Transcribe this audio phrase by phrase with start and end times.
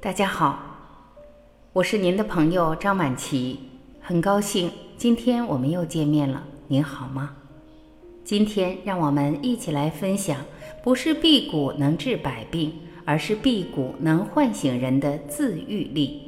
[0.00, 0.56] 大家好，
[1.72, 3.58] 我是您的朋友张满琪，
[4.00, 6.44] 很高兴今天我们又见面了。
[6.68, 7.34] 您好吗？
[8.22, 10.38] 今天让我们一起来分享，
[10.84, 12.72] 不是辟谷能治百病，
[13.04, 16.27] 而是辟谷能唤醒人的自愈力。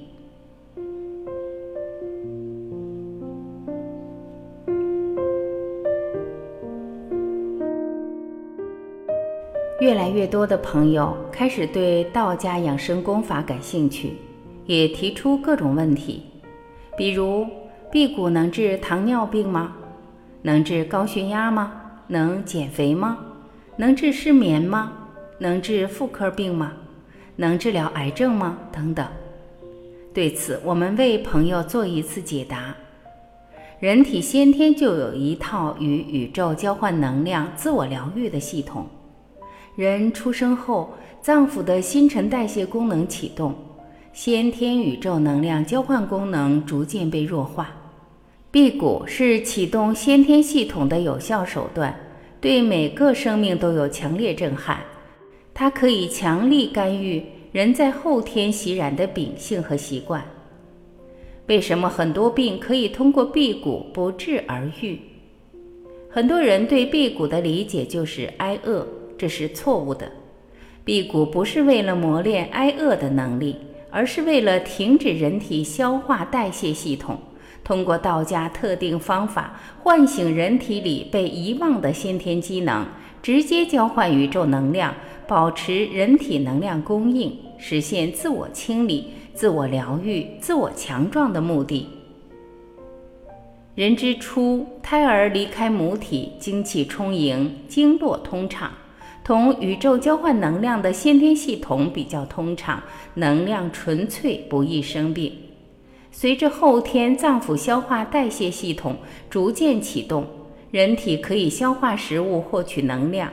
[9.81, 14.12] 越来越多的朋友开始对道家养生功法感兴趣，
[14.66, 16.23] 也提出各种问题，
[16.98, 17.47] 比如
[17.91, 19.75] 辟谷能治糖尿病吗？
[20.43, 21.73] 能治高血压吗？
[22.09, 23.16] 能减肥吗？
[23.77, 24.93] 能治失眠吗？
[25.39, 26.73] 能治妇科病吗？
[27.37, 28.59] 能治疗癌症吗？
[28.70, 29.06] 等等。
[30.12, 32.75] 对此，我们为朋友做一次解答。
[33.78, 38.87] 人体先天就有一套与宇宙交换能量、自我疗愈的系统。
[39.80, 40.91] 人出生后，
[41.23, 43.55] 脏腑的新陈代谢功能启动，
[44.12, 47.75] 先天宇宙能量交换功能逐渐被弱化。
[48.51, 51.98] 辟谷是启动先天系统的有效手段，
[52.42, 54.81] 对每个生命都有强烈震撼。
[55.55, 60.23] 它可以强力干预人在后天习染的秉性和习惯。
[61.47, 64.98] 为什么很多病可以通过辟谷不治而愈？
[66.11, 68.86] 很多人对辟谷的理解就是挨饿。
[69.21, 70.11] 这是错误的，
[70.83, 73.55] 辟谷不是为了磨练挨饿的能力，
[73.91, 77.19] 而是为了停止人体消化代谢系统，
[77.63, 82.87] 通过道家特定方法唤醒人体里被遗忘的先天机能，
[83.23, 84.95] 直接交换宇宙能量，
[85.29, 91.87] 保持人体能量供应，实现自我清理、自我疗愈、自我强壮的目的。
[93.75, 98.73] 人之初，胎儿离开母体，精气充盈，经络通畅。
[99.23, 102.83] 同宇宙交换能量的先天系统比较通畅，
[103.15, 105.33] 能量纯粹，不易生病。
[106.11, 108.97] 随着后天脏腑消化代谢系统
[109.29, 110.27] 逐渐启动，
[110.70, 113.33] 人体可以消化食物获取能量，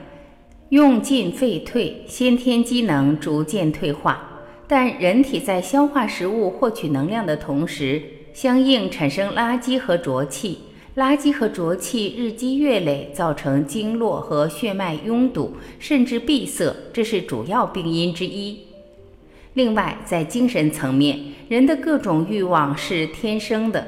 [0.69, 4.23] 用进废退，先天机能逐渐退化。
[4.67, 8.03] 但人体在消化食物获取能量的同时，
[8.33, 10.59] 相应产生垃圾和浊气。
[10.97, 18.57] 垃圾和浊气日积月累，造成经络和血脉拥堵，甚至闭塞，这是主要病因之一。
[19.53, 21.19] 另外，在精神层面，
[21.49, 23.87] 人的各种欲望是天生的。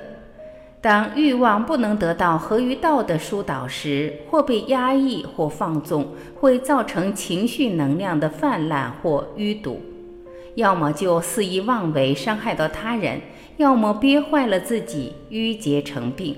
[0.81, 6.09] 当欲望不能得到合于道的疏导时，或被压抑，或放纵，
[6.39, 9.81] 会造成情绪能量的泛滥或淤堵，
[10.53, 13.17] 要么就肆意妄为，伤害到他人；
[13.57, 16.35] 要么憋坏了自己，淤结成病。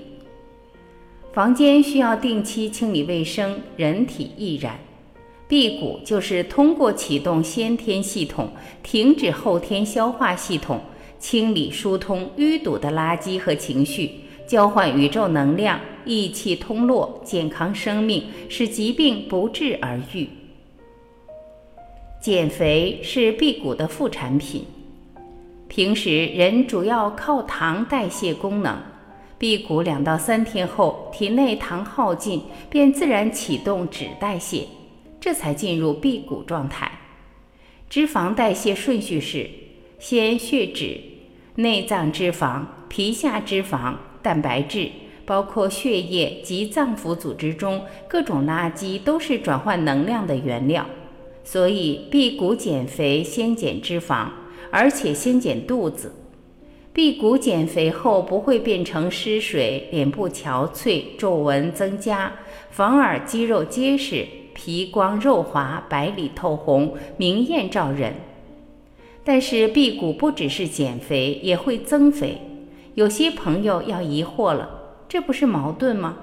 [1.32, 4.78] 房间需要定期清理卫生，人体亦然。
[5.48, 8.50] 辟谷就是通过启动先天系统，
[8.82, 10.78] 停止后天消化系统，
[11.18, 14.10] 清理疏通淤堵的垃圾和情绪，
[14.46, 20.28] 交换宇宙能量，益气通络，健康生命，使疾病不治而愈。
[22.20, 24.66] 减肥是辟谷的副产品。
[25.66, 28.76] 平时人主要靠糖代谢功能。
[29.42, 34.68] 辟谷两到三天后，体内糖耗尽，便自然启动脂代谢，
[35.20, 36.88] 这才进入辟谷状态。
[37.90, 39.50] 脂肪代谢顺序是：
[39.98, 41.00] 先血脂、
[41.56, 44.88] 内脏脂肪、皮下脂肪、蛋白质，
[45.26, 50.86] 包括血液及脏腑组织中各种垃圾都是转换能量的原料。
[51.42, 54.28] 所以辟谷减肥先减脂肪，
[54.70, 56.14] 而且先减肚子。
[56.94, 62.30] 辟谷减肥后不会变成湿水，脸部憔悴，皱纹增加，
[62.70, 68.16] 反而肌肉结实，皮光肉滑，白里透红，明艳照人。
[69.24, 72.42] 但是辟谷不只是减肥，也会增肥。
[72.92, 74.68] 有些朋友要疑惑了，
[75.08, 76.18] 这不是矛盾吗？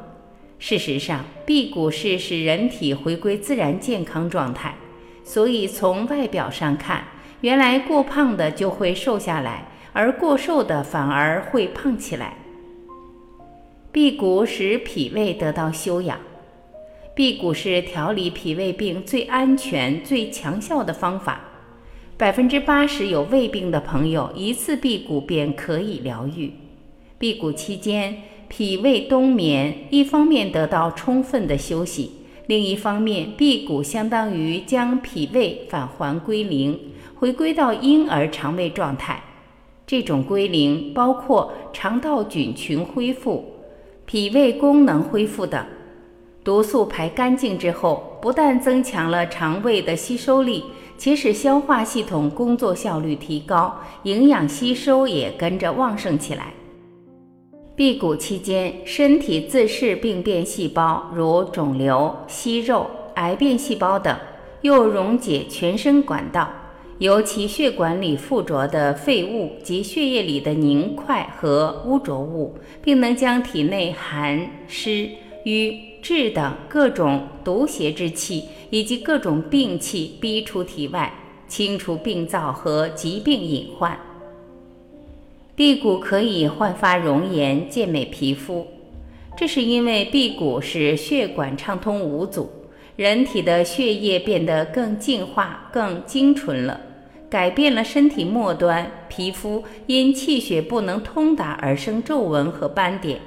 [0.60, 4.76] 事实上，辟谷是使人体回归自然健康状态，
[5.24, 7.06] 所以从外表上看，
[7.42, 9.66] 原来过胖的就会瘦下来。
[10.00, 12.38] 而过瘦的反而会胖起来。
[13.92, 16.18] 辟谷使脾胃得到休养，
[17.14, 21.42] 辟谷是调理脾胃病最安全、最强效的方法。
[22.16, 26.54] 百分之八十有胃病的朋友，一次辟谷便可以疗愈。
[27.18, 32.12] 辟谷期间，脾胃冬眠，一方面得到充分的休息，
[32.48, 36.80] 另一方面，辟谷相当于将脾胃返还归零，
[37.16, 39.24] 回归到婴儿肠胃状态。
[39.90, 43.44] 这种归零包括肠道菌群恢复、
[44.06, 45.66] 脾胃功能恢复等。
[46.44, 50.64] 毒素排干净之后，不但增强了肠胃的吸收力，
[50.96, 56.54] 且使消化系统工作效率提高，营养吸收也跟着旺盛起来。
[57.76, 64.16] 辟谷期间，身体自噬病变细胞，如肿瘤、息肉、癌变细胞等，
[64.62, 66.48] 又溶解全身管道，
[67.00, 75.10] 尤其血管里附着的废物及血液里的凝块和污浊物，并能将体内寒湿
[75.46, 81.14] 瘀滞等各种毒邪之气以及各种病气逼出体外，
[81.48, 83.98] 清除病灶和疾病隐患。
[85.56, 88.68] 辟谷可以焕发容颜、健美皮肤，
[89.38, 92.50] 这是因为辟谷使血管畅通无阻，
[92.98, 96.80] 人体的血液变得更净化、更精纯了，
[97.30, 103.20] 改变了身体末端皮肤因气血不能通达而生皱纹和斑点，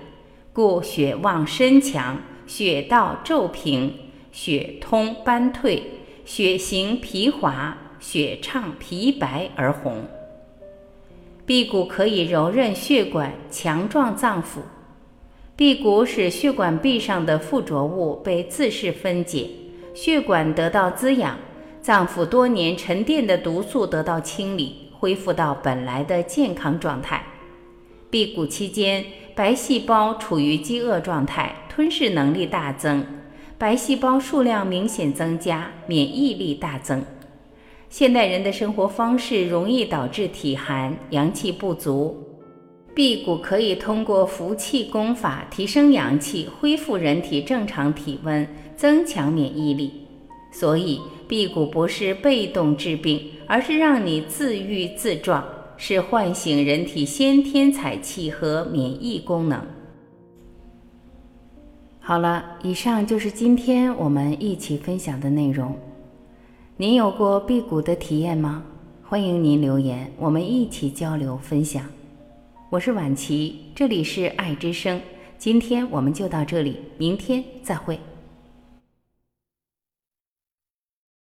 [0.52, 3.94] 故血旺身强，血道皱平，
[4.32, 5.82] 血通斑退，
[6.24, 10.04] 血行皮滑，血畅皮白而红。
[11.46, 14.60] 辟谷可以柔韧血管，强壮脏腑。
[15.54, 19.48] 辟谷使血管壁上的附着物被自噬分解，
[19.94, 21.38] 血管得到滋养，
[21.82, 27.20] 脏腑多年沉淀的毒素得到清理，恢复到本来的健康状态。
[28.08, 33.04] 辟谷期间，白细胞处于饥饿状态，吞噬能力大增，
[33.58, 37.02] 白细胞数量明显增加，免疫力大增。
[37.90, 42.16] 现代人的生活方式容易导致体寒、阳气不足。
[42.94, 48.46] 辟谷可以通过服气功法提升阳气，恢复人体正常体温，
[48.76, 49.90] 增强免疫力。
[50.54, 51.00] 所以，
[51.32, 55.42] 辟谷不是被动治病，而是让你自愈自壮，
[55.78, 59.58] 是唤醒人体先天采气和免疫功能。
[62.00, 65.74] 好了，以上就是今天我们一起分享的内容。
[66.76, 68.62] 您有过辟谷的体验吗？
[69.02, 71.86] 欢迎您留言，我们一起交流分享。
[72.68, 75.00] 我是婉琪，这里是爱之声。
[75.38, 77.98] 今天我们就到这里，明天再会。